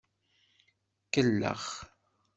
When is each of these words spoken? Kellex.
Kellex. 1.11 1.63